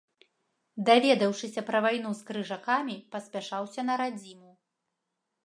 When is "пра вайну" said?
1.67-2.11